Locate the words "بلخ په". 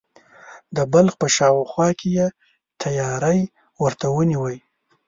0.93-1.27